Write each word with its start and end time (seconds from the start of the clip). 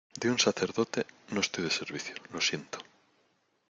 de 0.19 0.31
un 0.31 0.39
sacerdote, 0.39 1.05
no 1.29 1.41
estoy 1.41 1.63
de 1.65 1.69
servicio. 1.69 2.15
lo 2.33 2.41
siento. 2.41 2.79